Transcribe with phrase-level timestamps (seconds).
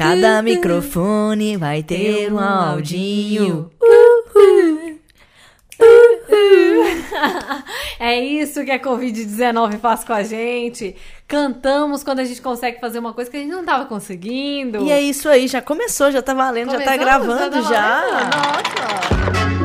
[0.00, 3.70] Cada microfone vai ter um audinho.
[7.98, 10.96] É isso que a Covid-19 faz com a gente.
[11.28, 14.86] Cantamos quando a gente consegue fazer uma coisa que a gente não tava conseguindo.
[14.86, 17.26] E é isso aí, já começou, já tá valendo, já tá Começamos?
[17.26, 18.00] gravando tá já.
[18.00, 18.36] valendo?
[18.36, 19.59] Nossa.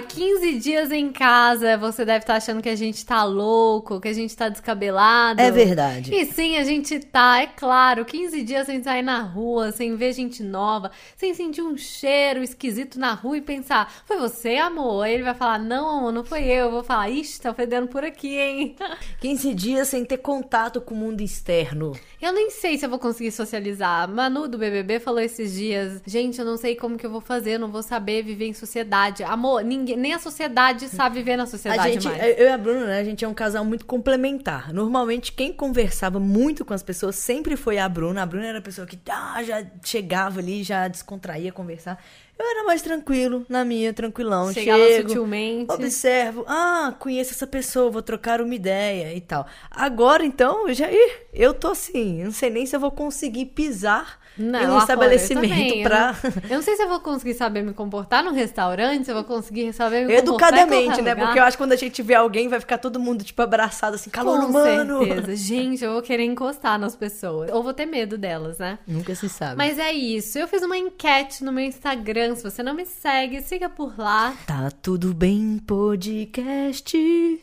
[0.00, 0.21] 15
[0.62, 1.76] dias em casa.
[1.76, 5.40] Você deve estar achando que a gente tá louco, que a gente tá descabelado.
[5.40, 6.14] É verdade.
[6.14, 10.12] E sim, a gente tá, é claro, 15 dias sem sair na rua, sem ver
[10.12, 15.02] gente nova, sem sentir um cheiro esquisito na rua e pensar, foi você, amor?
[15.02, 16.66] Aí ele vai falar, não, amor, não foi eu.
[16.66, 18.76] Eu vou falar, ixi, tá fedendo por aqui, hein?
[19.20, 21.92] 15 dias sem ter contato com o mundo externo.
[22.20, 24.08] Eu nem sei se eu vou conseguir socializar.
[24.08, 27.54] Manu do BBB falou esses dias, gente, eu não sei como que eu vou fazer,
[27.54, 29.24] eu não vou saber viver em sociedade.
[29.24, 30.51] Amor, ninguém, nem a sociedade
[30.88, 32.38] sabe viver na A sociedade gente, mais.
[32.38, 34.72] eu e a Bruna, né, a gente é um casal muito complementar.
[34.72, 38.22] Normalmente, quem conversava muito com as pessoas sempre foi a Bruna.
[38.22, 42.02] A Bruna era a pessoa que ah, já chegava ali, já descontraía conversar.
[42.38, 44.52] Eu era mais tranquilo, na minha, tranquilão.
[44.52, 45.72] Chegava Chego, sutilmente.
[45.72, 49.46] Observo, ah, conheço essa pessoa, vou trocar uma ideia e tal.
[49.70, 53.46] Agora, então, eu já, ih, eu tô assim, não sei nem se eu vou conseguir
[53.46, 56.16] pisar Não, em um estabelecimento pra...
[56.22, 59.10] Eu não, eu não sei se eu vou conseguir saber me comportar num restaurante, se
[59.10, 61.12] eu vou conseguir saber me Educadamente, né?
[61.12, 61.26] lugar.
[61.26, 63.94] Porque eu acho que quando a gente vê alguém, vai ficar todo mundo, tipo, abraçado,
[63.96, 65.04] assim, calor Com humano.
[65.04, 65.36] certeza.
[65.36, 67.50] Gente, eu vou querer encostar nas pessoas.
[67.52, 68.78] Ou vou ter medo delas, né?
[68.86, 69.56] Nunca se sabe.
[69.56, 70.38] Mas é isso.
[70.38, 72.34] Eu fiz uma enquete no meu Instagram.
[72.34, 74.34] Se você não me segue, siga por lá.
[74.46, 76.96] Tá tudo bem, podcast.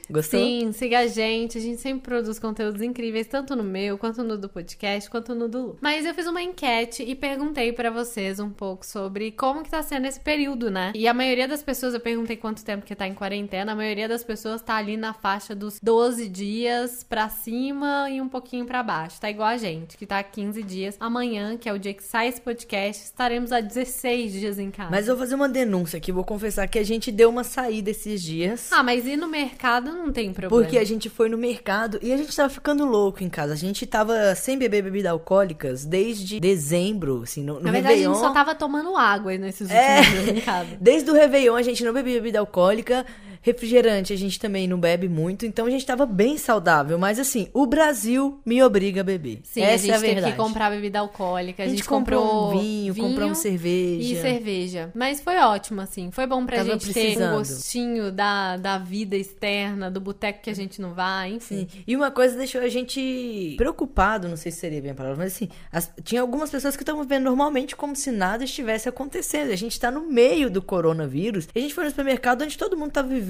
[0.10, 0.40] Gostou?
[0.40, 1.58] Sim, siga a gente.
[1.58, 5.48] A gente sempre produz conteúdos incríveis, tanto no meu, quanto no do podcast, quanto no
[5.48, 5.78] do Lu.
[5.82, 9.82] Mas eu fiz uma enquete e perguntei pra vocês um pouco sobre como que tá
[9.82, 10.92] sendo esse período, né?
[10.96, 14.08] E a maioria das pessoas, eu perguntei quanto tempo que tá em quarentena, a maioria
[14.08, 18.82] das pessoas tá ali na faixa dos 12 dias pra cima e um pouquinho pra
[18.84, 19.20] baixo.
[19.20, 20.96] Tá igual a gente, que tá 15 dias.
[21.00, 24.92] Amanhã, que é o dia que sai esse podcast, estaremos a 16 dias em casa.
[24.92, 27.92] Mas eu vou fazer uma denúncia aqui, vou confessar que a gente deu uma saída
[27.92, 28.72] esses dias.
[28.72, 30.64] Ah, mas ir no mercado não tem problema.
[30.64, 33.54] Porque a gente foi no mercado e a gente tava ficando louco em casa.
[33.54, 36.69] A gente tava sem beber bebidas alcoólicas desde dezembro,
[37.24, 38.12] assim, no, no Na verdade, Réveillon.
[38.12, 40.02] a gente só tava tomando água nesses últimos É.
[40.02, 40.70] dias em casa.
[40.82, 43.06] Desde o Réveillon a gente não bebia bebida alcoólica.
[43.42, 46.98] Refrigerante a gente também não bebe muito, então a gente tava bem saudável.
[47.00, 49.40] Mas assim, o Brasil me obriga a beber.
[49.44, 50.32] Sim, Essa a gente é a teve verdade.
[50.34, 51.64] que comprar bebida alcoólica.
[51.64, 54.14] A, A gente comprou um vinho, compramos cerveja.
[54.14, 54.92] E cerveja.
[54.94, 56.12] Mas foi ótimo, assim.
[56.12, 57.34] Foi bom pra Tava gente ter precisando.
[57.34, 61.68] um gostinho da, da vida externa, do boteco que a gente não vai, enfim.
[61.72, 61.84] Sim.
[61.88, 65.34] E uma coisa deixou a gente preocupado, não sei se seria bem a palavra, mas
[65.34, 69.52] assim, as- tinha algumas pessoas que estavam vivendo normalmente como se nada estivesse acontecendo.
[69.52, 71.48] A gente tá no meio do coronavírus.
[71.56, 73.29] E a gente foi no supermercado onde todo mundo tá vivendo.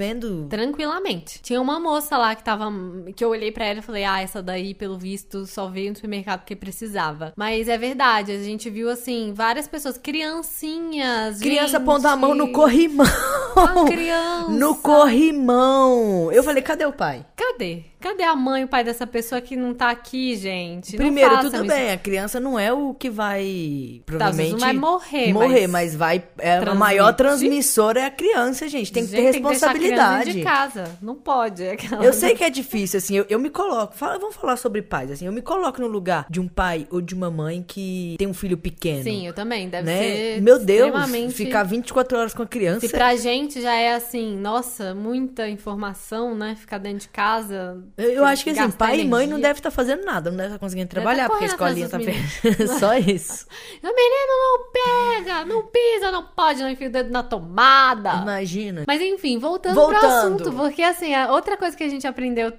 [0.49, 1.41] Tranquilamente.
[1.41, 2.71] Tinha uma moça lá que tava.
[3.15, 5.95] que eu olhei pra ela e falei, ah, essa daí, pelo visto, só veio no
[5.95, 7.33] supermercado porque precisava.
[7.35, 11.39] Mas é verdade, a gente viu assim, várias pessoas, criancinhas.
[11.39, 11.85] Criança gente.
[11.85, 13.05] pondo a mão no corrimão.
[13.87, 14.49] Criança.
[14.49, 16.31] No corrimão.
[16.31, 17.25] Eu falei, cadê o pai?
[17.35, 17.83] Cadê?
[17.99, 20.95] Cadê a mãe e o pai dessa pessoa que não tá aqui, gente?
[20.95, 21.65] Primeiro, tudo isso.
[21.65, 24.01] bem, a criança não é o que vai.
[24.05, 24.51] Provavelmente.
[24.51, 26.23] não vai morrer, Morrer, mas mas, vai.
[26.37, 28.91] É, a maior transmissora é a criança, gente.
[28.91, 30.33] Tem que ter Gente, Tem que deixar a criança responsabilidade.
[30.33, 30.97] de casa.
[31.01, 31.63] Não pode.
[31.63, 33.95] é aquela- Eu sei que é difícil, assim, eu, eu me coloco.
[33.95, 37.01] Fala, vamos falar sobre pais, assim, eu me coloco no lugar de um pai ou
[37.01, 39.03] de uma mãe que tem um filho pequeno.
[39.03, 39.69] Sim, eu também.
[39.69, 39.97] Deve né?
[39.97, 40.41] ser.
[40.41, 41.33] Meu Deus, extremamente...
[41.33, 42.81] ficar 24 horas com a criança.
[42.81, 46.55] Se pra gente já é assim, nossa, muita informação, né?
[46.55, 47.77] Ficar dentro de casa.
[47.97, 49.47] Eu, eu acho que assim, pai e mãe não energia.
[49.49, 52.67] devem estar fazendo nada, não devem estar conseguindo trabalhar, tá porque a escolinha tá fechada.
[52.79, 53.45] Só isso.
[53.81, 58.13] O menino não pega, não pisa, não pode, não enfia o dedo na tomada.
[58.21, 58.83] Imagina.
[58.87, 59.99] Mas enfim, voltando, Voltando.
[59.99, 62.53] pro assunto, porque assim, a outra coisa que a gente aprendeu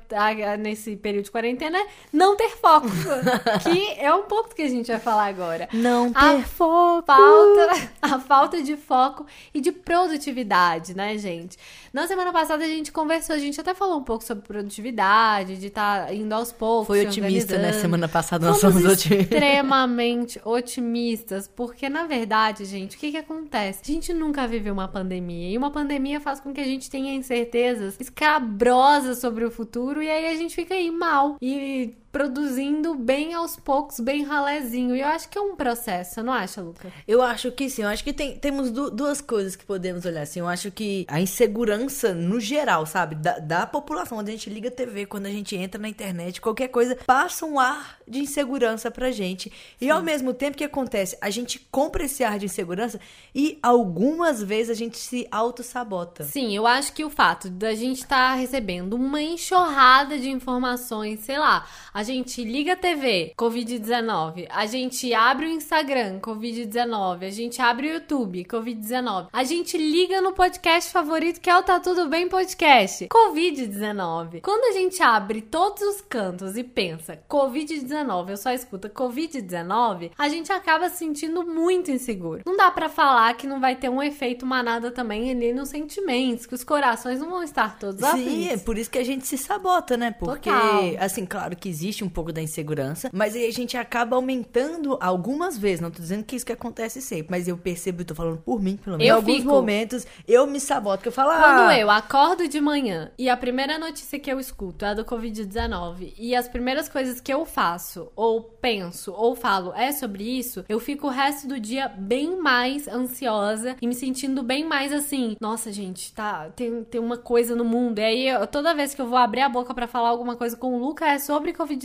[0.58, 2.88] nesse período de quarentena é não ter foco.
[3.62, 5.68] que é um pouco do que a gente vai falar agora.
[5.72, 7.06] Não A ter foco.
[7.06, 11.56] falta, a falta de foco e de produtividade, né, gente?
[11.92, 15.66] Na semana passada a gente conversou, a gente até falou um pouco sobre produtividade, de
[15.66, 16.86] estar indo aos poucos.
[16.86, 17.72] Foi otimista, né?
[17.72, 19.32] Semana passada nós Fomos somos otimistas.
[19.32, 23.80] extremamente otimistas, porque na verdade, gente, o que que acontece?
[23.82, 27.14] A gente nunca viveu uma pandemia e uma pandemia faz com que a gente tenha
[27.14, 31.36] incertezas escabrosas sobre o futuro e aí a gente fica aí mal.
[31.40, 34.94] E produzindo bem aos poucos, bem ralezinho.
[34.96, 36.92] E eu acho que é um processo, não acha, Luca?
[37.06, 37.82] Eu acho que sim.
[37.82, 40.22] Eu acho que tem, temos du duas coisas que podemos olhar.
[40.22, 43.14] Assim, eu acho que a insegurança no geral, sabe?
[43.14, 44.18] Da, da população.
[44.18, 47.46] Quando a gente liga a TV, quando a gente entra na internet, qualquer coisa, passa
[47.46, 49.52] um ar de insegurança pra gente.
[49.80, 53.00] E ao mesmo tempo que acontece, a gente compra esse ar de insegurança
[53.34, 56.24] e algumas vezes a gente se auto-sabota.
[56.24, 61.20] Sim, eu acho que o fato da gente estar tá recebendo uma enxurrada de informações,
[61.20, 67.30] sei lá, a gente liga a TV, Covid-19, a gente abre o Instagram, Covid-19, a
[67.30, 71.80] gente abre o YouTube, Covid-19, a gente liga no podcast favorito que é o Tá
[71.80, 74.40] Tudo Bem Podcast, Covid-19.
[74.42, 80.28] Quando a gente abre todos os cantos e pensa Covid-19, eu só escuta Covid-19, a
[80.28, 82.42] gente acaba se sentindo muito inseguro.
[82.46, 86.46] Não dá para falar que não vai ter um efeito manada também ali nos sentimentos,
[86.46, 89.26] que os corações não vão estar todos Sim, Sim, é por isso que a gente
[89.26, 90.10] se sabota, né?
[90.10, 90.94] Porque, Total.
[90.98, 95.58] assim, claro que existe um pouco da insegurança, mas aí a gente acaba aumentando algumas
[95.58, 95.80] vezes.
[95.80, 98.60] Não tô dizendo que isso que acontece sempre, mas eu percebo, eu tô falando por
[98.62, 99.08] mim, pelo menos.
[99.08, 99.48] Eu em alguns fico.
[99.48, 103.36] momentos eu me saboto, que eu falo, Quando ah, eu acordo de manhã e a
[103.36, 107.44] primeira notícia que eu escuto é a do Covid-19 e as primeiras coisas que eu
[107.44, 112.40] faço, ou penso, ou falo é sobre isso, eu fico o resto do dia bem
[112.40, 117.54] mais ansiosa e me sentindo bem mais assim, nossa gente, tá, tem, tem uma coisa
[117.54, 117.98] no mundo.
[117.98, 120.56] E aí, eu- toda vez que eu vou abrir a boca pra falar alguma coisa
[120.56, 121.79] com o Luca é sobre Covid-19.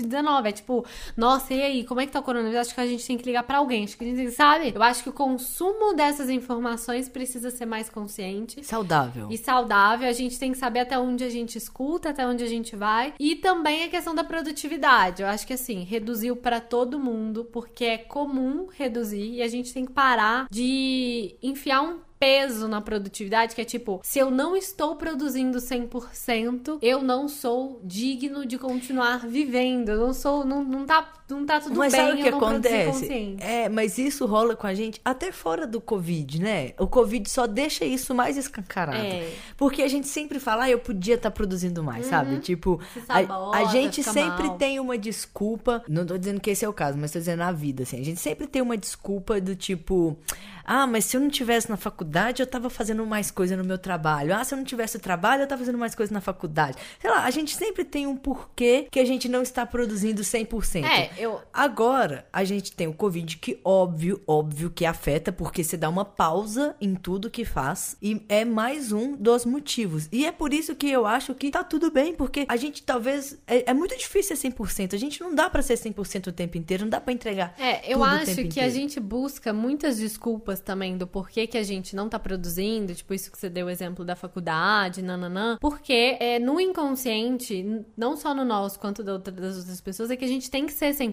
[0.48, 2.68] É tipo, nossa, e aí, como é que tá o coronavírus?
[2.68, 3.84] Acho que a gente tem que ligar pra alguém.
[3.84, 4.72] Acho que a gente tem, sabe?
[4.74, 9.28] Eu acho que o consumo dessas informações precisa ser mais consciente saudável.
[9.30, 10.08] e saudável.
[10.08, 13.14] A gente tem que saber até onde a gente escuta, até onde a gente vai.
[13.20, 15.22] E também a questão da produtividade.
[15.22, 19.74] Eu acho que assim, reduziu pra todo mundo, porque é comum reduzir e a gente
[19.74, 24.56] tem que parar de enfiar um peso na produtividade, que é tipo, se eu não
[24.56, 29.90] estou produzindo 100%, eu não sou digno de continuar vivendo.
[29.90, 32.32] Eu não sou, não, não tá, não tá tudo Mas bem, sabe o que eu
[32.34, 33.00] não produzi acontece?
[33.00, 33.44] consciente.
[33.44, 36.72] É, mas isso rola com a gente até fora do Covid, né?
[36.80, 38.98] O Covid só deixa isso mais escancarado.
[38.98, 39.30] É.
[39.58, 42.40] Porque a gente sempre fala, ah, eu podia estar produzindo mais, sabe?
[42.40, 42.80] Tipo, Uhum.
[42.94, 44.58] Se a, sabota, a gente sempre mal.
[44.58, 45.84] tem uma desculpa.
[45.90, 48.00] Não tô dizendo que esse é o caso, mas tô dizendo na vida, assim.
[48.00, 50.18] A gente sempre tem uma desculpa do tipo,
[50.64, 53.78] ah, mas se eu não tivesse na faculdade, eu tava fazendo mais coisa no meu
[53.78, 54.34] trabalho.
[54.36, 56.78] Ah, se eu não tivesse o trabalho, eu tava fazendo mais coisa na faculdade.
[57.00, 60.86] Sei lá, a gente sempre tem um porquê que a gente não está produzindo 100%.
[60.86, 65.78] É, eu, Agora, a gente tem o Covid que, óbvio, óbvio que afeta, porque você
[65.78, 67.96] dá uma pausa em tudo que faz.
[68.02, 70.10] E é mais um dos motivos.
[70.12, 73.40] E é por isso que eu acho que tá tudo bem, porque a gente talvez.
[73.48, 74.94] É, é muito difícil ser 100%.
[74.94, 77.56] A gente não dá pra ser 100% o tempo inteiro, não dá pra entregar.
[77.58, 78.70] É, eu acho que a inteiro.
[78.72, 83.32] gente busca muitas desculpas também do porquê que a gente não tá produzindo, tipo isso
[83.32, 88.44] que você deu o exemplo da faculdade, nananã, porque é, no inconsciente, não só no
[88.44, 91.05] nosso quanto das outras pessoas, é que a gente tem que ser 100%.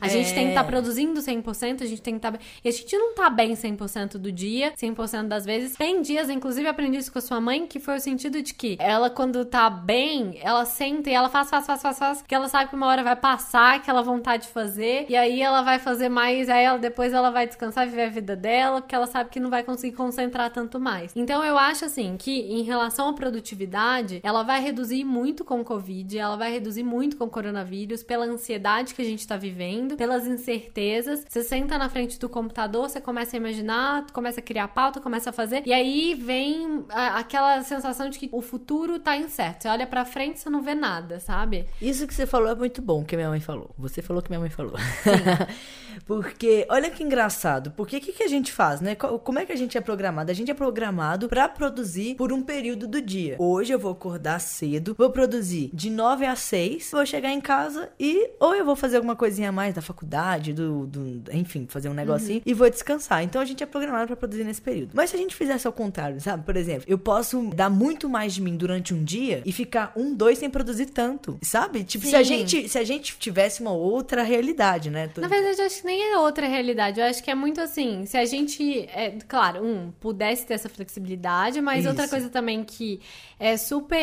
[0.00, 0.64] A gente tem que estar É.
[0.64, 2.40] produzindo 100%, a gente tem que estar bem.
[2.64, 5.76] E a gente não tá bem 100% do dia, 100% das vezes.
[5.76, 8.76] Tem dias, inclusive, aprendi isso com a sua mãe, que foi o sentido de que
[8.80, 12.48] ela, quando tá bem, ela senta e ela faz, faz, faz, faz, faz, que ela
[12.48, 16.08] sabe que uma hora vai passar, aquela vontade de fazer, e aí ela vai fazer
[16.08, 19.30] mais, aí ela, depois ela vai descansar e viver a vida dela, porque ela sabe
[19.30, 21.12] que não vai conseguir concentrar tanto mais.
[21.14, 25.64] Então eu acho assim que em relação à produtividade, ela vai reduzir muito com o
[25.64, 29.96] Covid, ela vai reduzir muito com o coronavírus, pela ansiedade que a gente tá vivendo,
[29.96, 31.24] pelas incertezas.
[31.28, 35.30] Você senta na frente do computador, você começa a imaginar, começa a criar pauta, começa
[35.30, 39.62] a fazer, e aí vem a- aquela sensação de que o futuro tá incerto.
[39.62, 41.66] Você olha pra frente, você não vê nada, sabe?
[41.80, 43.70] Isso que você falou é muito bom, que minha mãe falou.
[43.78, 44.74] Você falou que minha mãe falou.
[46.04, 47.70] Porque, olha que engraçado.
[47.72, 48.94] Porque o que, que a gente faz, né?
[48.94, 50.30] Co- Como é que a gente é programado?
[50.30, 53.36] A gente é programado pra produzir por um período do dia.
[53.38, 57.88] Hoje eu vou acordar cedo, vou produzir de 9 a 6, vou chegar em casa
[57.98, 61.88] e ou eu vou fazer alguma coisinha a mais da faculdade, do, do- enfim, fazer
[61.88, 63.22] um negocinho e vou descansar.
[63.24, 64.90] Então a gente é programado pra produzir nesse período.
[64.94, 66.44] Mas se a gente fizesse ao contrário, sabe?
[66.44, 70.14] Por exemplo, eu posso dar muito mais de mim durante um dia e ficar um,
[70.14, 71.82] dois sem produzir tanto, sabe?
[71.84, 75.08] Tipo, se a gente se a gente tivesse uma outra realidade, né?
[75.08, 77.00] Tô- Na verdade, eu acho que nem é outra realidade.
[77.00, 78.06] Eu acho que é muito assim.
[78.06, 81.88] Se a gente, é, claro, um, pudesse ter essa flexibilidade, mas Isso.
[81.88, 83.00] outra coisa também que
[83.40, 83.96] é super.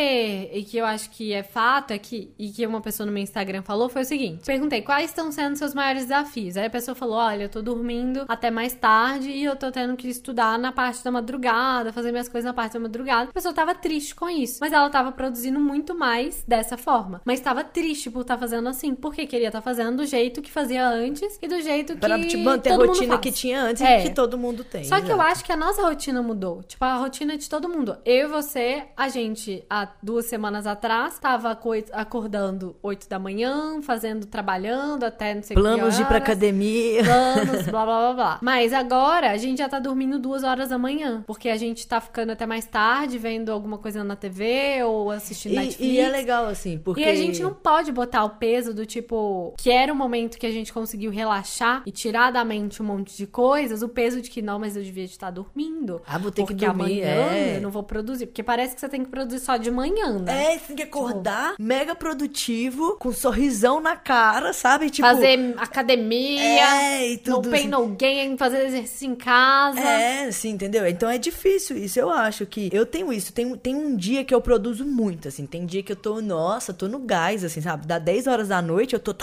[0.53, 3.21] e que eu acho que é fato é que, e que uma pessoa no meu
[3.23, 6.57] Instagram falou foi o seguinte: perguntei quais estão sendo seus maiores desafios?
[6.57, 9.95] Aí a pessoa falou: olha, eu tô dormindo até mais tarde e eu tô tendo
[9.95, 13.29] que estudar na parte da madrugada, fazer minhas coisas na parte da madrugada.
[13.29, 17.21] A pessoa tava triste com isso, mas ela tava produzindo muito mais dessa forma.
[17.23, 20.41] Mas tava triste por estar tá fazendo assim, porque queria estar tá fazendo do jeito
[20.41, 21.99] que fazia antes e do jeito que.
[21.99, 23.99] Pra te manter a rotina que tinha antes é.
[23.99, 24.83] e que todo mundo tem.
[24.83, 26.63] Só que eu acho que a nossa rotina mudou.
[26.63, 27.97] Tipo, a rotina de todo mundo.
[28.05, 31.57] Eu e você, a gente, há duas semanas atrás, tava
[31.91, 37.03] acordando 8 da manhã, fazendo, trabalhando até não sei Planos de ir pra academia.
[37.03, 38.39] Planos, blá blá blá blá.
[38.41, 41.23] Mas agora a gente já tá dormindo duas horas da manhã.
[41.25, 45.53] Porque a gente tá ficando até mais tarde, vendo alguma coisa na TV ou assistindo
[45.53, 45.93] e, Netflix.
[45.93, 47.01] E é legal, assim, porque.
[47.01, 50.45] E a gente não pode botar o peso do tipo, que era o momento que
[50.45, 54.29] a gente conseguiu relaxar e tirar da mente um monte de coisas, o peso de
[54.29, 56.01] que não, mas eu devia estar dormindo.
[56.07, 57.03] Ah, vou ter que dormir.
[57.03, 57.57] amanhã é.
[57.57, 58.27] eu não vou produzir.
[58.27, 60.53] Porque parece que você tem que produzir só de manhã, né?
[60.53, 61.63] É, você tem que acordar tipo...
[61.63, 64.89] mega produtivo, com um sorrisão na cara, sabe?
[64.93, 65.07] Tipo.
[65.07, 66.41] Fazer academia.
[66.41, 67.47] É, e tudo.
[67.47, 67.67] No pain, assim.
[67.67, 69.79] no gain, fazer exercício em casa.
[69.79, 70.87] É, sim, entendeu?
[70.87, 71.99] Então é difícil isso.
[71.99, 72.69] Eu acho que.
[72.71, 73.33] Eu tenho isso.
[73.33, 75.45] Tem, tem um dia que eu produzo muito, assim.
[75.45, 77.87] Tem dia que eu tô, nossa, tô no gás, assim, sabe?
[77.87, 79.15] Dá 10 horas da noite, eu tô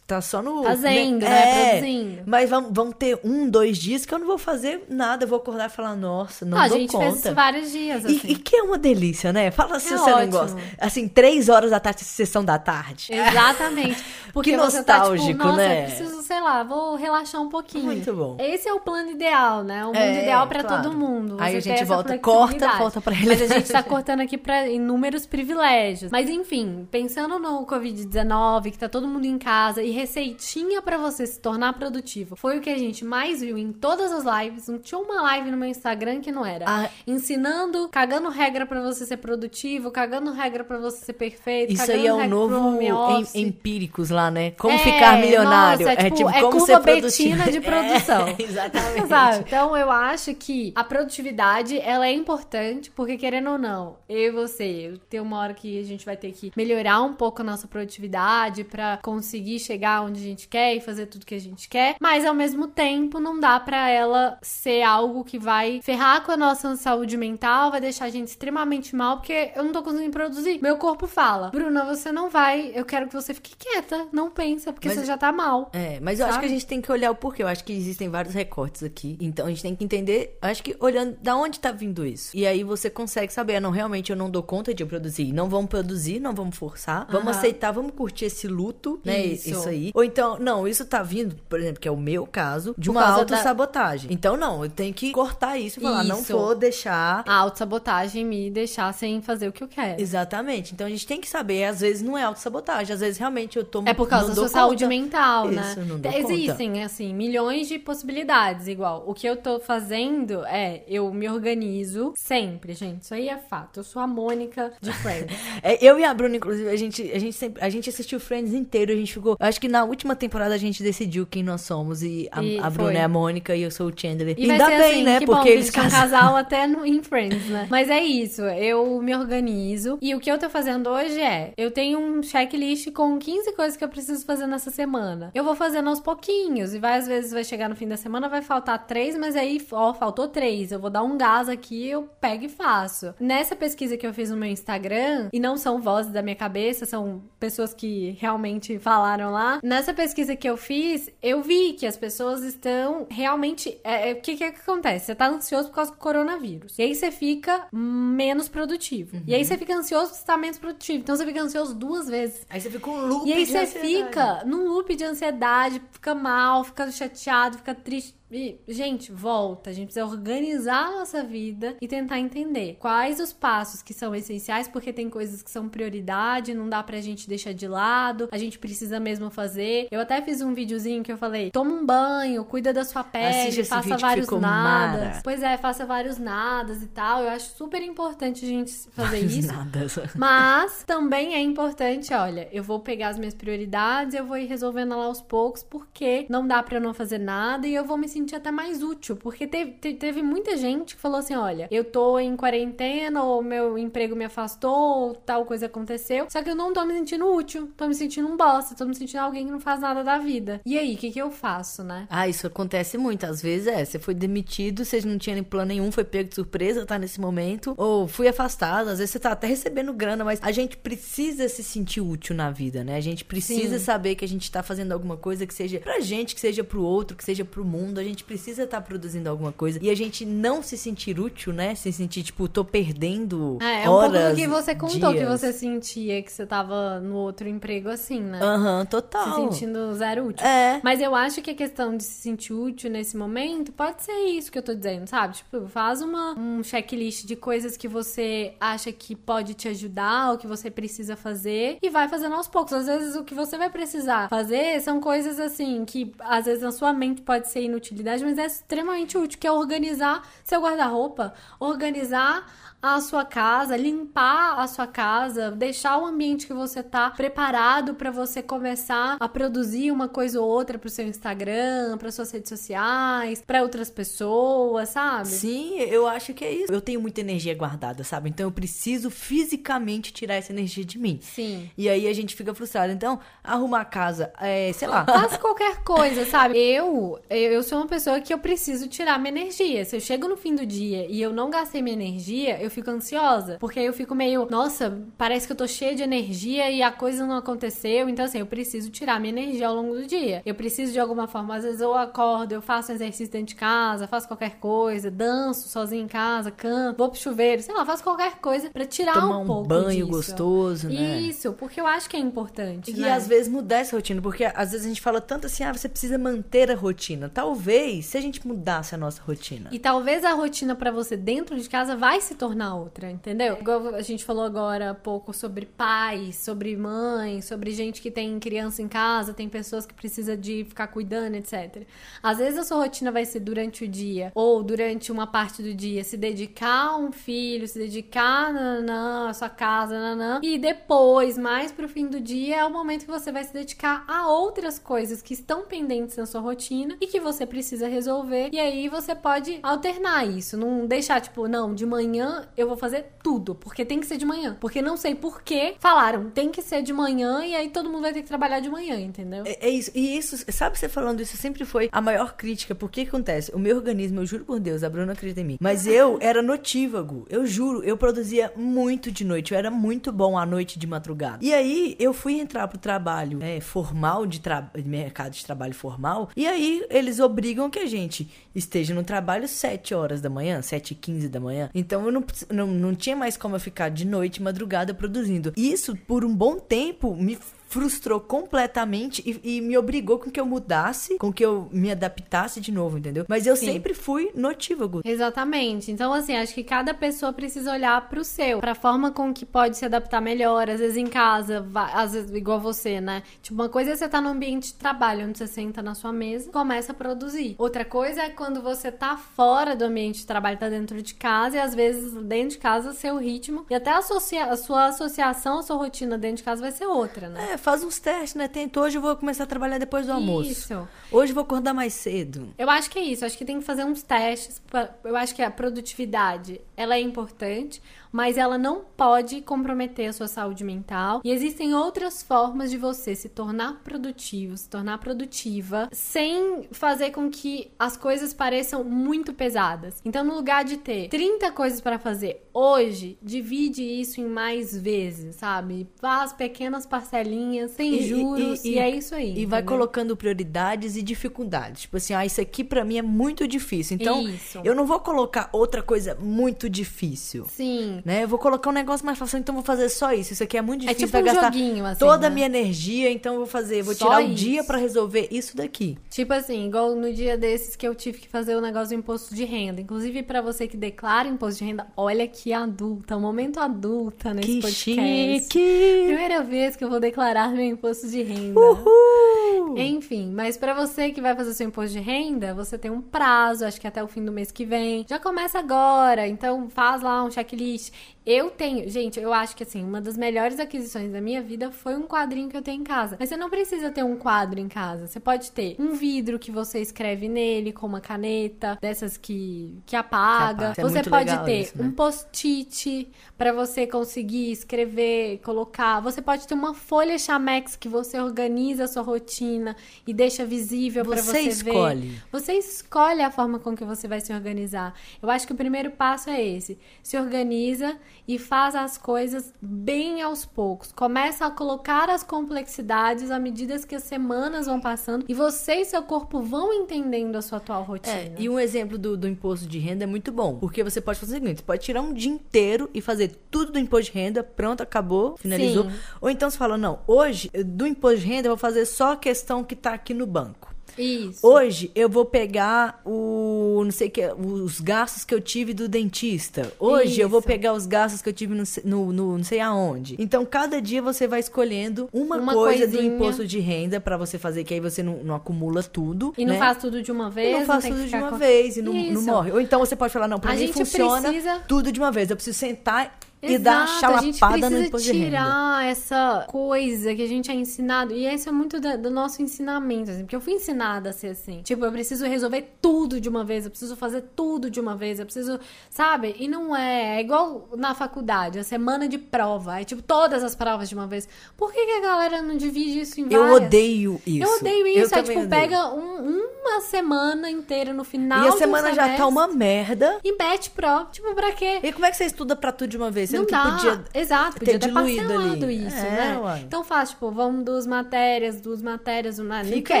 [0.08, 0.64] tá só no.
[0.64, 1.28] Fazendo, né?
[1.28, 2.22] É, Produzindo.
[2.26, 5.24] Mas vão, vão ter um, dois dias que eu não vou fazer nada.
[5.24, 7.22] Eu vou acordar e falar, nossa, não ah, dou a gente conta.
[7.22, 8.20] fez vários dias, assim.
[8.24, 9.50] E, e, que é uma delícia, né?
[9.50, 10.20] Fala se É você ótimo.
[10.20, 10.56] não gosta.
[10.78, 13.12] Assim, três horas da tarde, sessão da tarde.
[13.12, 14.02] Exatamente.
[14.32, 15.80] Porque Que você tá, tipo, nostálgico, nossa, né?
[15.82, 17.84] eu preciso, sei lá, vou relaxar um pouquinho.
[17.84, 18.36] Muito bom.
[18.40, 19.84] Esse é o plano ideal, né?
[19.84, 20.82] O mundo É, ideal pra claro.
[20.84, 21.36] todo mundo.
[21.38, 24.68] Aí Você a gente volta, corta, volta pra Mas a gente tá cortando aqui pra
[24.68, 26.10] inúmeros privilégios.
[26.10, 31.26] Mas enfim, pensando no Covid-19, que tá todo mundo em casa, e receitinha pra você
[31.26, 34.68] se tornar produtivo, foi o que a gente mais viu em todas as lives.
[34.68, 36.64] Não tinha uma live no meu Instagram que não era.
[36.68, 36.88] Ah.
[37.06, 42.06] Ensinando, cagando regra pra você ser produtivo, cagando regra pra você ser perfeito, Isso aí
[42.06, 44.52] é pro novo em, empíricos lá, né?
[44.52, 45.86] Como É, ficar milionário.
[45.86, 47.36] nossa, é, tipo, é como curva ser produtivo.
[47.36, 48.28] Betina de produção.
[48.38, 49.08] É, exatamente.
[49.08, 49.44] Sabe?
[49.46, 54.30] Então eu acho que a produtividade ela é importante, porque querendo ou não, eu e
[54.30, 57.66] você, tem uma hora que a gente vai ter que melhorar um pouco a nossa
[57.66, 61.96] produtividade pra conseguir chegar onde a gente quer e fazer tudo que a gente quer,
[62.00, 66.36] mas ao mesmo tempo não dá pra ela ser algo que vai ferrar com a
[66.36, 70.60] nossa saúde mental, vai deixar a gente extremamente mal, porque eu não tô conseguindo produzir.
[70.62, 74.72] Meu corpo fala: "Bruna, você não vai, eu quero que você fique quieta, não pensa,
[74.72, 75.70] porque Mas- você já tá mal".
[75.72, 77.42] É, mas eu acho que a gente tem que olhar o porquê.
[77.42, 79.16] Eu acho que existem vários recortes aqui.
[79.20, 82.36] Então a gente tem que entender, acho que olhando da onde tá vindo isso.
[82.36, 85.32] E aí você consegue saber, ah, não, realmente eu não dou conta de produzir.
[85.32, 87.06] Não vamos produzir, não vamos forçar.
[87.10, 89.24] Vamos aceitar, vamos curtir esse luto, né?
[89.24, 89.50] Isso.
[89.50, 89.68] Isso.
[89.68, 89.77] aí.
[89.94, 92.92] Ou então, não, isso tá vindo, por exemplo, que é o meu caso, de Por
[92.96, 94.12] uma causa da- autossabotagem.
[94.12, 96.32] Então, não, eu tenho que cortar isso e falar, não Isso.
[96.36, 97.22] vou deixar.
[97.26, 100.00] A autossabotagem me deixar sem fazer o que eu quero.
[100.00, 100.72] Exatamente.
[100.74, 103.64] Então a gente tem que saber, às vezes não é autossabotagem, às vezes realmente eu
[103.64, 104.88] tô É por causa não da sua saúde conta.
[104.88, 105.62] mental, né?
[105.62, 109.04] Isso, não dou Existem, assim, milhões de possibilidades, igual.
[109.06, 113.02] O que eu tô fazendo é, eu me organizo sempre, gente.
[113.02, 113.80] Isso aí é fato.
[113.80, 115.36] Eu sou a Mônica de Friends.
[115.62, 118.52] É, eu e a Bruna, inclusive, a gente, a gente sempre, a gente assistiu Friends
[118.54, 119.36] inteiro, a gente ficou.
[119.38, 122.02] Acho que na última temporada a gente decidiu quem nós somos.
[122.02, 123.00] E a, E a Bruna foi.
[123.00, 124.34] é a Mônica e eu sou o Chandler.
[124.38, 125.18] E Ainda bem, assim, né?
[125.20, 127.66] que Porque eles eles são um casal até no, em Friends, né?
[127.70, 129.98] Mas é isso, eu me organizo.
[130.00, 133.76] E o que eu tô fazendo hoje é, eu tenho um checklist com 15 coisas
[133.76, 135.30] que eu preciso fazer nessa semana.
[135.34, 136.74] Eu vou fazendo aos pouquinhos.
[136.74, 139.60] E vai, às vezes vai chegar no fim da semana, vai faltar três, mas aí,
[139.72, 140.72] ó, faltou três.
[140.72, 143.14] Eu vou dar um gás aqui, eu pego e faço.
[143.20, 146.86] Nessa pesquisa que eu fiz no meu Instagram, e não são vozes da minha cabeça,
[146.86, 149.57] são pessoas que realmente falaram lá.
[149.62, 153.78] Nessa pesquisa que eu fiz, eu vi que as pessoas estão realmente.
[153.84, 155.06] é, é, O que, que, que acontece?
[155.06, 156.78] Você tá ansioso por causa do coronavírus.
[156.78, 159.20] E aí você fica menos produtivo.
[159.26, 160.98] E aí você fica ansioso porque você tá menos produtivo.
[161.00, 162.46] Então você fica ansioso duas vezes.
[162.50, 163.88] Aí você fica um loop E aí de você ansiedade.
[164.06, 168.17] fica num loop de ansiedade, fica mal, fica chateado, fica triste.
[168.30, 169.70] E, gente, volta.
[169.70, 174.14] A gente precisa organizar a nossa vida e tentar entender quais os passos que são
[174.14, 178.38] essenciais, porque tem coisas que são prioridade, não dá pra gente deixar de lado, a
[178.38, 179.88] gente precisa mesmo fazer.
[179.90, 183.64] Eu até fiz um videozinho que eu falei: toma um banho, cuida da sua pele,
[183.64, 184.40] faça vários nadas.
[184.40, 185.20] mara.
[185.24, 187.22] Pois é, faça vários nadas e tal.
[187.22, 189.52] Eu acho super importante a gente fazer Mas isso.
[189.52, 189.86] Nada.
[190.14, 194.96] Mas também é importante, olha, eu vou pegar as minhas prioridades, eu vou ir resolvendo
[194.96, 198.08] lá aos poucos, porque não dá pra eu não fazer nada e eu vou me
[198.08, 201.68] sentir sentir até mais útil, porque teve, te- teve muita gente que falou assim: olha,
[201.70, 206.50] eu tô em quarentena, ou meu emprego me afastou, ou tal coisa aconteceu, só que
[206.50, 209.46] eu não tô me sentindo útil, tô me sentindo um bosta, tô me sentindo alguém
[209.46, 210.60] que não faz nada da vida.
[210.64, 212.06] E aí, o que, que eu faço, né?
[212.10, 213.24] Ah, isso acontece muito.
[213.24, 216.34] Às vezes é, você foi demitido, você não tinha nem plano nenhum, foi pego de
[216.34, 217.74] surpresa, tá nesse momento.
[217.76, 221.62] Ou fui afastado, às vezes você tá até recebendo grana, mas a gente precisa se
[221.62, 222.96] sentir útil na vida, né?
[222.96, 223.84] A gente precisa Sim.
[223.84, 226.82] saber que a gente tá fazendo alguma coisa que seja pra gente, que seja pro
[226.82, 227.98] outro, que seja pro mundo.
[228.08, 229.78] A gente precisa estar produzindo alguma coisa.
[229.82, 231.74] E a gente não se sentir útil, né?
[231.74, 235.18] Se sentir, tipo, tô perdendo É, é um pouco horas, do que você contou que
[235.18, 235.28] dias.
[235.40, 238.40] você sentia que você tava no outro emprego assim, né?
[238.42, 239.34] Aham, Se total.
[239.50, 240.46] sentindo zero útil.
[240.46, 240.80] É.
[240.82, 244.50] Mas eu acho que a questão de se sentir útil nesse momento pode ser isso
[244.50, 245.36] que eu tô dizendo, sabe?
[245.36, 250.38] Tipo, faz uma, um checklist de coisas que você acha que pode te ajudar ou
[250.38, 252.72] que você precisa fazer e vai fazendo aos poucos.
[252.72, 256.72] Às vezes o que você vai precisar fazer são coisas assim que às vezes na
[256.72, 257.60] sua mente pode ser
[257.98, 262.46] inutilidade, mas é extremamente útil, que é organizar seu guarda-roupa, organizar
[262.80, 268.10] a sua casa, limpar a sua casa, deixar o ambiente que você tá preparado para
[268.10, 273.42] você começar a produzir uma coisa ou outra pro seu Instagram, para suas redes sociais,
[273.44, 275.28] para outras pessoas, sabe?
[275.28, 276.72] Sim, eu acho que é isso.
[276.72, 278.30] Eu tenho muita energia guardada, sabe?
[278.30, 281.18] Então eu preciso fisicamente tirar essa energia de mim.
[281.20, 281.68] Sim.
[281.76, 282.92] E aí a gente fica frustrado.
[282.92, 285.04] Então, arrumar a casa, é, sei lá.
[285.04, 286.58] Faz qualquer coisa, sabe?
[286.58, 289.84] Eu, eu sou uma pessoa que eu preciso tirar minha energia.
[289.84, 292.90] Se eu chego no fim do dia e eu não gastei minha energia, eu fico
[292.90, 293.56] ansiosa.
[293.60, 296.90] Porque aí eu fico meio, nossa, parece que eu tô cheia de energia e a
[296.90, 298.08] coisa não aconteceu.
[298.08, 300.42] Então, assim, eu preciso tirar minha energia ao longo do dia.
[300.44, 303.54] Eu preciso de alguma forma, às vezes eu acordo, eu faço um exercício dentro de
[303.54, 308.02] casa, faço qualquer coisa, danço sozinha em casa, canto, vou pro chuveiro, sei lá, faço
[308.02, 310.06] qualquer coisa pra tirar Tomar um um pouco banho disso.
[310.06, 311.20] gostoso, né?
[311.20, 312.90] Isso, porque eu acho que é importante.
[312.90, 313.12] E né?
[313.12, 315.88] às vezes mudar essa rotina, porque às vezes a gente fala tanto assim, ah, você
[315.88, 317.28] precisa manter a rotina.
[317.32, 319.68] Talvez, se a gente mudasse a nossa rotina.
[319.72, 323.58] E talvez a rotina pra você dentro de casa vai se tornar outra, entendeu?
[323.60, 328.38] Igual a gente falou agora há pouco sobre pais, sobre mães, sobre gente que tem
[328.38, 331.84] criança em casa, tem pessoas que precisa de ficar cuidando, etc.
[332.22, 335.74] Às vezes a sua rotina vai ser durante o dia ou durante uma parte do
[335.74, 341.38] dia se dedicar a um filho, se dedicar nanã, à sua casa, nanã, e depois,
[341.38, 344.78] mais pro fim do dia, é o momento que você vai se dedicar a outras
[344.78, 348.50] coisas que estão pendentes na sua rotina e que você precisa resolver.
[348.52, 353.06] E aí você pode alternar isso, não deixar tipo, não, de manhã eu vou fazer
[353.28, 354.56] tudo, porque tem que ser de manhã.
[354.58, 358.02] Porque não sei por que falaram, tem que ser de manhã e aí todo mundo
[358.02, 359.44] vai ter que trabalhar de manhã, entendeu?
[359.46, 359.90] É, é isso.
[359.94, 362.74] E isso, sabe, você falando isso sempre foi a maior crítica.
[362.74, 363.52] Porque que acontece?
[363.54, 365.58] O meu organismo, eu juro por Deus, a Bruna acredita em mim.
[365.60, 367.26] Mas eu era notívago.
[367.28, 369.52] Eu juro, eu produzia muito de noite.
[369.52, 371.44] Eu era muito bom à noite de madrugada.
[371.44, 375.74] E aí eu fui entrar pro trabalho é, formal, de, tra de mercado de trabalho
[375.74, 376.30] formal.
[376.34, 380.92] E aí eles obrigam que a gente esteja no trabalho 7 horas da manhã, 7
[380.92, 381.68] e 15 da manhã.
[381.74, 385.52] Então eu não, não, não tinha mais como eu ficar de noite, madrugada produzindo.
[385.56, 387.36] Isso, por um bom tempo, me
[387.68, 392.60] frustrou completamente e, e me obrigou com que eu mudasse, com que eu me adaptasse
[392.60, 393.24] de novo, entendeu?
[393.28, 393.66] Mas eu Sim.
[393.66, 395.02] sempre fui notívago.
[395.04, 395.92] Exatamente.
[395.92, 399.76] Então, assim, acho que cada pessoa precisa olhar pro seu, pra forma com que pode
[399.76, 400.68] se adaptar melhor.
[400.68, 403.22] Às vezes em casa, às vezes igual você, né?
[403.42, 406.12] Tipo, uma coisa é você tá no ambiente de trabalho, onde você senta na sua
[406.12, 407.54] mesa começa a produzir.
[407.58, 411.56] Outra coisa é quando você tá fora do ambiente de trabalho, tá dentro de casa,
[411.56, 415.62] e às vezes dentro de casa, seu ritmo e até a, a sua associação, a
[415.62, 417.52] sua rotina dentro de casa vai ser outra, né?
[417.52, 418.48] É, faz uns testes, né?
[418.48, 420.50] Tenta, hoje eu vou começar a trabalhar depois do almoço.
[420.50, 420.88] Isso.
[421.10, 422.54] Hoje eu vou acordar mais cedo.
[422.56, 423.24] Eu acho que é isso.
[423.24, 424.60] Acho que tem que fazer uns testes.
[424.70, 430.12] pra- Eu acho que a produtividade ela é importante, mas ela não pode comprometer a
[430.12, 431.20] sua saúde mental.
[431.24, 437.28] E existem outras formas de você se tornar produtivo, se tornar produtiva, sem fazer com
[437.28, 440.00] que as coisas pareçam muito pesadas.
[440.04, 445.36] Então, no lugar de ter 30 coisas para fazer hoje, divide isso em mais vezes,
[445.36, 445.86] sabe?
[446.00, 449.30] Faz pequenas parcelinhas, sem E- e- juros, e, e- é isso aí.
[449.38, 449.64] E vai entendeu?
[449.78, 451.82] colocando prioridades e dificuldades.
[451.82, 453.96] Tipo assim, ah, isso aqui pra mim é muito difícil.
[454.00, 454.60] Então, Isso.
[454.64, 457.46] eu não vou colocar outra coisa muito difícil.
[457.50, 458.02] Sim.
[458.04, 458.24] Né?
[458.24, 460.32] Eu vou colocar um negócio mais fácil, então vou fazer só isso.
[460.32, 462.34] Isso aqui é muito É difícil, tipo vai um gastar joguinho, assim, toda a né?
[462.34, 464.34] minha energia, então eu vou fazer, vou Só tirar o isso.
[464.34, 465.98] dia pra resolver isso daqui.
[466.10, 469.34] Tipo assim, igual no dia desses que eu tive que fazer o negócio do imposto
[469.34, 469.80] de renda.
[469.80, 474.48] Inclusive, pra você que declara imposto de renda, olha que adulta, um momento adulta nesse
[474.48, 475.40] que podcast.
[475.42, 476.04] chique!
[476.06, 478.58] Primeira vez que eu vou declarar meu imposto de renda.
[478.58, 479.76] Uhul!
[479.78, 483.64] Enfim, mas pra você que vai fazer seu imposto de renda, você tem um prazo,
[483.64, 485.04] acho que até o fim do mês que vem.
[485.08, 487.92] Já começa agora, então faz lá um checklist.
[488.30, 491.96] Eu tenho, gente, eu acho que assim, uma das melhores aquisições da minha vida foi
[491.96, 493.16] um quadrinho que eu tenho em casa.
[493.18, 495.06] Mas você não precisa ter um quadro em casa.
[495.06, 499.96] Você pode ter um vidro que você escreve nele com uma caneta, dessas que, que
[499.96, 500.74] apaga.
[500.74, 500.80] Que apaga.
[500.80, 501.84] É você muito pode ter isso, né?
[501.86, 506.00] um post-it para você conseguir escrever, colocar.
[506.00, 509.74] Você pode ter uma folha Chamex que você organiza a sua rotina
[510.06, 512.08] e deixa visível para Você você escolhe.
[512.08, 512.22] ver.
[512.30, 514.92] Você escolhe a forma com que você vai se organizar.
[515.22, 516.78] Eu acho que o primeiro passo é esse.
[517.02, 520.92] Se organiza e faz as coisas bem aos poucos.
[520.92, 525.84] Começa a colocar as complexidades à medida que as semanas vão passando e você e
[525.84, 528.16] seu corpo vão entendendo a sua atual rotina.
[528.16, 530.56] É, e um exemplo do, do imposto de renda é muito bom.
[530.56, 533.72] Porque você pode fazer o seguinte: você pode tirar um dia inteiro e fazer tudo
[533.72, 535.84] do imposto de renda, pronto, acabou, finalizou.
[535.84, 535.96] Sim.
[536.20, 539.16] Ou então você fala: não, hoje, do imposto de renda, eu vou fazer só a
[539.16, 540.67] questão que tá aqui no banco.
[540.98, 541.46] Isso.
[541.46, 546.72] Hoje eu vou pegar o não sei que, os gastos que eu tive do dentista.
[546.78, 547.46] Hoje eu vou Isso.
[547.48, 550.16] pegar os gastos que eu tive no, no, no não sei aonde.
[550.18, 553.14] Então cada dia você vai escolhendo uma, Uma coisa do coisinha.
[553.14, 556.34] imposto de renda pra você fazer que aí você não, não acumula tudo.
[556.36, 556.58] E não né?
[556.58, 557.58] faz tudo de uma E vez.
[557.58, 559.22] não faz tudo de uma com- vez e não, não Isso.
[559.22, 559.52] morre.
[559.52, 562.10] Ou então você pode falar, não, pra A mim gente funciona precisa- tudo de uma
[562.10, 562.30] vez.
[562.30, 567.14] Eu preciso sentar e dar Exato, a gente chalapada no precisa imposto tirar essa coisa
[567.14, 568.12] que a gente é ensinado.
[568.12, 571.28] E isso é muito da- do nosso ensinamento, assim, porque eu fui ensinada a ser
[571.28, 571.62] assim.
[571.62, 575.20] Tipo, eu preciso resolver tudo de uma vez, eu preciso fazer tudo de uma vez,
[575.20, 576.34] eu preciso, sabe?
[576.38, 577.18] E não é.
[577.18, 579.80] É igual na faculdade, a semana de prova.
[579.80, 581.28] É tipo todas as provas de uma vez.
[581.56, 583.56] Por que, que a galera não divide isso em Eu várias?
[583.66, 584.44] odeio isso.
[584.46, 585.14] Eu odeio isso.
[585.14, 585.62] é também tipo, odeio.
[585.62, 588.44] pega um- uma semana inteira no final.
[588.44, 590.18] E a semana já tá uma merda.
[590.24, 591.06] E mete pro.
[591.12, 591.78] Tipo, pra quê?
[591.82, 593.27] E como é que você estuda pra tudo de uma vez?
[593.28, 593.62] Sendo não que dá.
[593.72, 595.32] podia Exato, ter podia ter diluído
[595.64, 595.86] ali.
[595.86, 596.38] isso, É, né?
[596.40, 596.60] uai.
[596.66, 600.00] Então faz, tipo, vamos duas matérias, duas matérias, uma não Fica quer,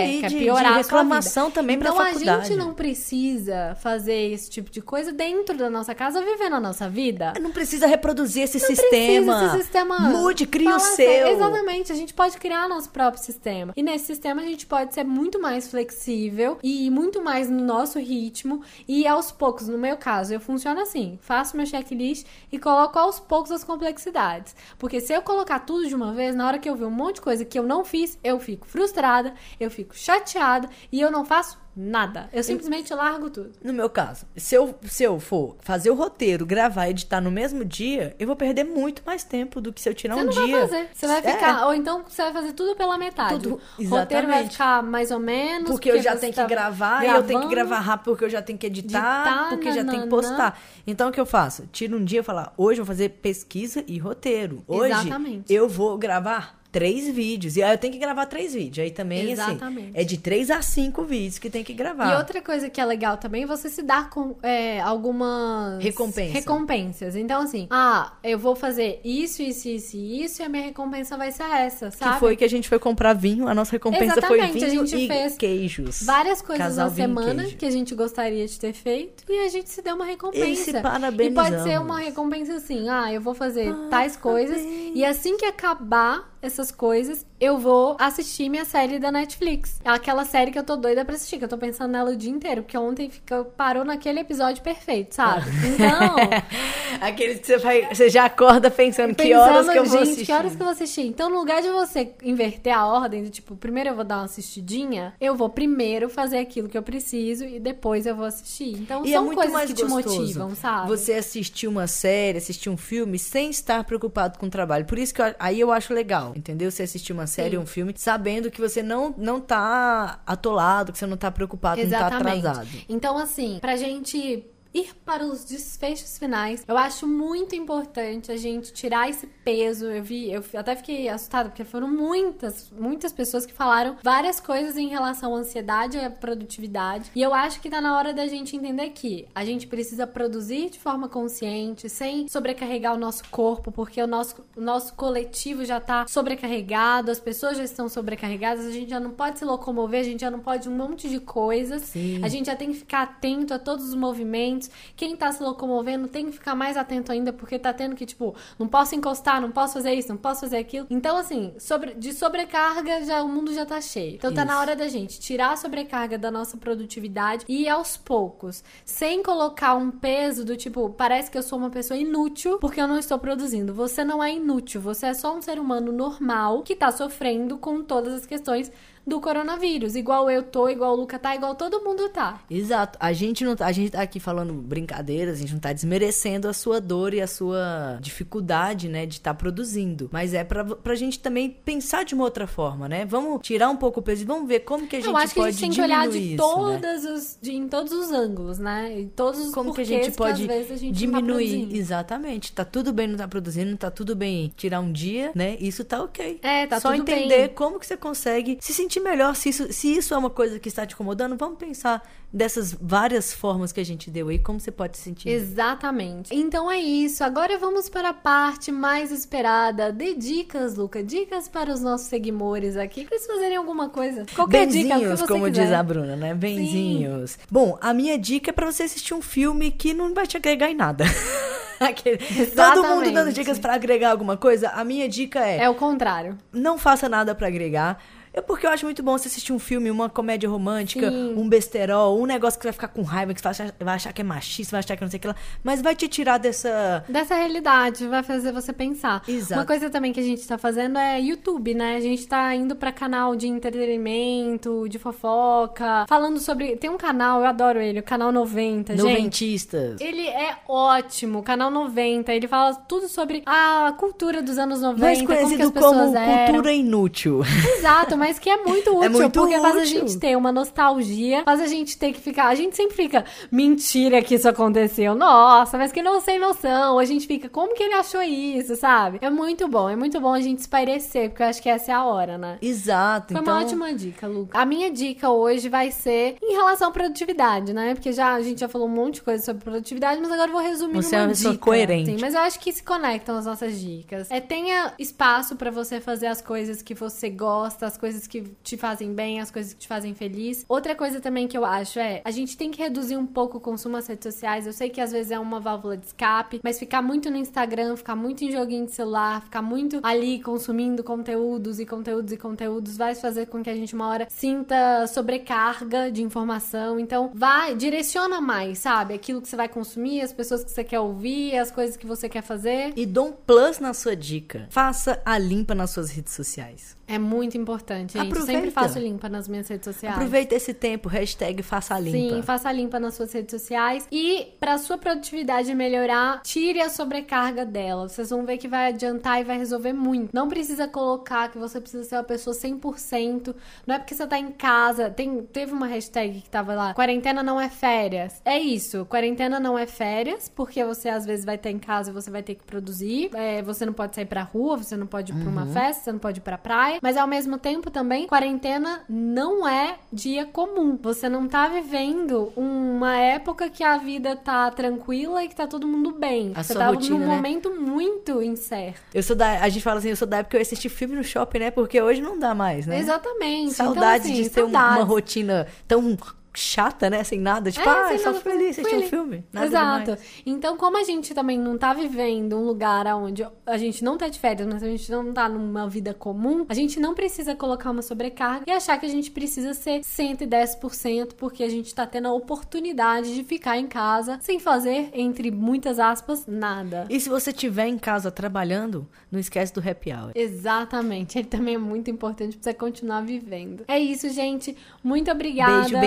[0.00, 2.40] aí quer de- piorar de reclamação também pra então, faculdade.
[2.40, 6.60] a gente não precisa fazer esse tipo de coisa dentro da nossa casa, vivendo a
[6.60, 7.32] nossa vida.
[7.40, 9.32] Não precisa reproduzir esse Não sistema.
[9.34, 9.98] precisa esse sistema.
[10.00, 11.28] Mude, crie o seu.
[11.28, 13.72] Exatamente, a gente pode criar nosso próprio sistema.
[13.76, 17.98] E nesse sistema a gente pode ser muito mais flexível e muito mais no nosso
[17.98, 18.62] ritmo.
[18.86, 23.17] E aos poucos, no meu caso, eu funciono assim: faço meu checklist e coloco aos
[23.18, 24.54] poucos as complexidades.
[24.78, 27.16] Porque se eu colocar tudo de uma vez, na hora que eu ver um monte
[27.16, 31.24] de coisa que eu não fiz, eu fico frustrada, eu fico chateada e eu não
[31.24, 32.28] faço nada.
[32.32, 33.52] Eu simplesmente largo tudo.
[33.62, 37.30] No meu caso, se eu, se eu for fazer o roteiro, gravar e editar no
[37.30, 40.24] mesmo dia, eu vou perder muito mais tempo do que se eu tirar Você um
[40.24, 40.58] não dia.
[40.58, 40.88] vai fazer.
[40.92, 41.66] Você vai É, ficar.
[41.66, 43.34] Ou então você vai fazer tudo pela metade.
[43.44, 44.52] Tudo- o roteiro vai exatamente.
[44.52, 45.70] ficar mais ou menos.
[45.70, 47.48] Porque eu já tenho tá que gravar, e eu tenho que gravando.
[47.70, 48.88] gravar rápido porque eu já tenho que editar,
[49.26, 50.60] Editar, porque já tenho que postar.
[50.86, 51.66] Então o que eu faço?
[51.70, 54.64] Tiro um dia e falar, hoje eu vou fazer pesquisa e roteiro.
[54.66, 55.52] Hoje Exatamente.
[55.52, 57.56] eu vou gravar três vídeos.
[57.56, 58.84] E aí eu tenho que gravar três vídeos.
[58.84, 59.90] Aí também, Exatamente.
[59.90, 62.12] assim, é de três a cinco vídeos que tem que gravar.
[62.12, 66.32] E outra coisa que é legal também você se dar com é, algumas Recompensa.
[66.32, 67.16] recompensas.
[67.16, 71.16] Então, assim, ah, eu vou fazer isso, isso, isso e isso, e a minha recompensa
[71.16, 72.14] vai ser essa, sabe?
[72.14, 74.86] Que foi que a gente foi comprar vinho, a nossa recompensa Exatamente, foi a vinho
[74.86, 76.02] gente e fez queijos.
[76.02, 79.70] Várias coisas Casal na semana que a gente gostaria de ter feito e a gente
[79.70, 80.46] se deu uma recompensa.
[80.46, 84.58] E se E pode ser uma recompensa assim: ah, eu vou fazer tais coisas
[84.94, 89.80] e assim que acabar essas coisas, eu vou assistir minha série da Netflix.
[89.84, 92.16] É aquela série que eu tô doida pra assistir, que eu tô pensando nela o
[92.16, 95.46] dia inteiro, porque ontem fica, parou naquele episódio perfeito, sabe?
[95.68, 96.16] Então.
[97.00, 100.02] Aqueles que você, vai, você já acorda pensando, que Pensando, horas que eu vou gente,
[100.08, 100.26] assistir.
[100.26, 101.06] que horas que eu vou assistir?
[101.06, 104.24] Então, no lugar de você inverter a ordem, do tipo, primeiro eu vou dar uma
[104.24, 108.72] assistidinha, eu vou primeiro fazer aquilo que eu preciso e depois eu vou assistir.
[108.72, 110.88] Então, E é são muito coisas que te motivam, sabe?
[110.88, 114.84] Você assistir uma série, assistir um filme sem estar preocupado com o trabalho.
[114.84, 116.70] Por isso que eu- aí eu acho legal, entendeu?
[116.70, 120.98] Você assistir uma série ou um filme sabendo que você não, não tá atolado, que
[120.98, 122.38] você não tá preocupado, não tá Exatamente.
[122.38, 122.68] atrasado.
[122.88, 128.72] Então, assim, pra gente ir para os desfechos finais, eu acho muito importante a gente
[128.72, 129.86] tirar esse peso.
[129.86, 134.76] Eu vi, eu até fiquei assustada, porque foram muitas, muitas pessoas que falaram várias coisas
[134.76, 137.10] em relação à ansiedade e à produtividade.
[137.14, 140.70] E eu acho que tá na hora da gente entender que a gente precisa produzir
[140.70, 145.80] de forma consciente, sem sobrecarregar o nosso corpo, porque o nosso, o nosso coletivo já
[145.80, 150.04] tá sobrecarregado, as pessoas já estão sobrecarregadas, a gente já não pode se locomover, a
[150.04, 151.82] gente já não pode um monte de coisas.
[151.82, 152.22] Sim.
[152.22, 154.57] A gente já tem que ficar atento a todos os movimentos.
[154.96, 158.34] Quem tá se locomovendo tem que ficar mais atento ainda, porque tá tendo que, tipo,
[158.58, 160.86] não posso encostar, não posso fazer isso, não posso fazer aquilo.
[160.90, 164.16] Então, assim, sobre, de sobrecarga, já o mundo já tá cheio.
[164.16, 164.52] Então tá Isso.
[164.52, 169.74] na hora da gente tirar a sobrecarga da nossa produtividade e aos poucos, sem colocar
[169.74, 173.18] um peso do tipo, parece que eu sou uma pessoa inútil porque eu não estou
[173.18, 173.74] produzindo.
[173.74, 177.82] Você não é inútil, você é só um ser humano normal que tá sofrendo com
[177.82, 178.70] todas as questões
[179.06, 179.94] do coronavírus.
[179.94, 182.40] Igual eu tô, igual o Luca tá, igual todo mundo tá.
[182.50, 182.98] Exato.
[183.00, 186.48] A gente não tá, a gente tá aqui falando brincadeiras, a gente não tá desmerecendo
[186.48, 190.08] a sua dor e a sua dificuldade, né, de estar tá produzindo.
[190.12, 193.04] Mas é pra, pra gente também pensar de uma outra forma, né?
[193.04, 195.34] Vamos tirar um pouco o peso e vamos ver como que a gente eu acho
[195.34, 197.12] que pode a gente tem que olhar de diminuir isso, todas né?
[197.12, 199.00] os, de, em todos os ângulos, né?
[199.00, 201.22] Em todos os Como que a gente pode a gente tá diminuir?
[201.24, 201.76] produzindo.
[201.76, 202.52] Exatamente.
[202.52, 205.56] Tá tudo bem não tá produzindo, tá tudo bem tirar um dia, né?
[205.60, 206.38] Isso tá ok.
[206.42, 207.54] É, tá Só tudo entender bem.
[207.54, 209.34] como que você consegue se sentir melhor.
[209.36, 213.32] Se isso, se isso é uma coisa que está te incomodando, vamos pensar dessas várias
[213.32, 215.28] formas que a gente deu aí, como você pode se sentir.
[215.30, 216.34] Exatamente.
[216.34, 217.24] Então é isso.
[217.24, 219.90] Agora vamos para a parte mais esperada.
[219.92, 221.02] Dê dicas, Luca.
[221.02, 224.24] Dicas para os nossos seguidores aqui, para eles fazerem alguma coisa.
[224.34, 225.64] Qualquer dica, o que Benzinhos, você como quiser.
[225.64, 226.34] diz a Bruna, né?
[226.34, 227.38] Benzinhos.
[227.50, 230.70] Bom, a minha dica é pra você assistir um filme que não vai te agregar
[230.70, 231.04] em nada.
[231.80, 232.18] Aquele-
[232.56, 234.68] Todo mundo dando dicas pra agregar alguma coisa.
[234.70, 236.36] A minha dica é É o contrário.
[236.52, 238.02] não faça nada pra agregar.
[238.32, 241.34] É porque eu acho muito bom você assistir um filme, uma comédia romântica, Sim.
[241.36, 243.94] um besterol, um negócio que você vai ficar com raiva, que você vai achar, vai
[243.94, 245.36] achar que é machista, vai achar que não sei o que lá.
[245.62, 247.04] Mas vai te tirar dessa.
[247.08, 249.22] Dessa realidade, vai fazer você pensar.
[249.26, 249.60] Exato.
[249.60, 251.96] Uma coisa também que a gente tá fazendo é YouTube, né?
[251.96, 256.76] A gente tá indo pra canal de entretenimento, de fofoca, falando sobre.
[256.76, 259.02] Tem um canal, eu adoro ele, o canal 90, gente.
[259.02, 260.00] Noventistas.
[260.00, 262.32] Ele é ótimo, canal 90.
[262.32, 266.52] Ele fala tudo sobre a cultura dos anos 90, Mais como conhecido como eram.
[266.52, 267.42] cultura inútil.
[267.78, 269.86] Exato, mas que é muito útil, muito porque faz a útil.
[269.86, 272.48] gente ter uma nostalgia, faz a gente ter que ficar.
[272.48, 275.14] A gente sempre fica, mentira que isso aconteceu.
[275.14, 276.98] Nossa, mas que não sem noção.
[276.98, 279.18] A gente fica, como que ele achou isso, sabe?
[279.20, 281.94] É muito bom, é muito bom a gente espairecer, porque eu acho que essa é
[281.94, 282.58] a hora, né?
[282.60, 283.32] Exato.
[283.32, 284.58] Foi então, uma ótima dica, Luca.
[284.58, 287.94] A minha dica hoje vai ser em relação à produtividade, né?
[287.94, 290.52] Porque já a gente já falou um monte de coisa sobre produtividade, mas agora eu
[290.52, 291.64] vou resumir Você é numa uma pessoa dica.
[291.64, 292.10] coerente.
[292.10, 294.30] Sim, mas eu acho que se conectam as nossas dicas.
[294.30, 298.76] É tenha espaço pra você fazer as coisas que você gosta, as coisas que te
[298.76, 300.64] fazem bem, as coisas que te fazem feliz.
[300.68, 303.60] Outra coisa também que eu acho é, a gente tem que reduzir um pouco o
[303.60, 304.66] consumo das redes sociais.
[304.66, 307.96] Eu sei que às vezes é uma válvula de escape, mas ficar muito no Instagram,
[307.96, 312.96] ficar muito em joguinho de celular, ficar muito ali consumindo conteúdos e conteúdos e conteúdos
[312.96, 316.98] vai fazer com que a gente uma hora sinta sobrecarga de informação.
[316.98, 319.14] Então, vai, direciona mais, sabe?
[319.14, 322.28] Aquilo que você vai consumir, as pessoas que você quer ouvir, as coisas que você
[322.28, 322.92] quer fazer.
[322.96, 324.66] E dou um plus na sua dica.
[324.70, 326.96] Faça a limpa nas suas redes sociais.
[327.06, 328.16] É muito importante, gente.
[328.16, 328.52] Eu Aproveita.
[328.52, 330.16] sempre faço limpa nas minhas redes sociais.
[330.16, 332.36] Aproveita esse tempo, hashtag faça limpa.
[332.36, 334.06] Sim, faça limpa nas suas redes sociais.
[334.10, 338.08] E pra sua produtividade melhorar, tire a sobrecarga dela.
[338.08, 340.30] Vocês vão ver que vai adiantar e vai resolver muito.
[340.34, 343.54] Não precisa colocar que você precisa ser uma pessoa 100%.
[343.86, 345.10] Não é porque você tá em casa.
[345.10, 348.40] Tem, teve uma hashtag que tava lá: quarentena não é férias.
[348.44, 352.14] É isso, quarentena não é férias, porque você às vezes vai estar em casa e
[352.14, 353.30] você vai ter que produzir.
[353.34, 356.12] É, você não pode sair pra rua, você não pode ir pra uma festa, você
[356.12, 356.98] não pode ir pra praia.
[357.02, 360.98] Mas ao mesmo tempo também, quarentena não é dia comum.
[361.02, 365.86] Você não tá vivendo uma época que a vida tá tranquila e que tá todo
[365.86, 366.52] mundo bem.
[366.54, 367.36] A você sua tá rotina, num né?
[367.36, 369.00] momento muito incerto.
[369.14, 369.60] Eu sou da.
[369.62, 371.70] A gente fala assim, eu sou da época que eu assisti filme no shopping, né?
[371.70, 372.98] Porque hoje não dá mais, né?
[372.98, 373.72] Exatamente.
[373.74, 375.08] Saudades então, assim, de ter um- uma saudades.
[375.08, 376.16] rotina tão
[376.58, 377.22] chata, né?
[377.24, 377.70] Sem nada.
[377.70, 379.10] Tipo, É, ah, sem só feliz, assistir um feliz.
[379.10, 379.44] filme.
[379.52, 380.04] Nada Exato.
[380.04, 380.20] demais.
[380.44, 384.28] Então, como a gente também não tá vivendo um lugar onde a gente não tá
[384.28, 387.90] de férias, mas a gente não tá numa vida comum, a gente não precisa colocar
[387.90, 392.28] uma sobrecarga e achar que a gente precisa ser 110% porque a gente tá tendo
[392.28, 397.06] a oportunidade de ficar em casa sem fazer, entre muitas aspas, nada.
[397.08, 400.32] E se você estiver em casa trabalhando, não esquece do happy hour.
[400.34, 403.84] Exatamente, ele também é muito importante pra você continuar vivendo.
[403.88, 404.76] É isso, gente.
[405.02, 405.82] Muito obrigada.
[405.82, 405.98] Beijo,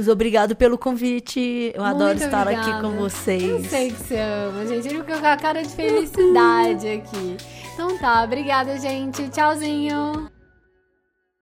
[0.00, 0.08] benzinhos.
[0.08, 1.72] Obrigado pelo convite.
[1.74, 2.70] Eu adoro Muito estar obrigada.
[2.70, 3.42] aqui com vocês.
[3.42, 4.88] Eu sei que você ama, gente.
[4.88, 7.36] Ele ficou com a cara de felicidade aqui.
[7.74, 9.28] Então tá, obrigada, gente.
[9.28, 10.30] Tchauzinho.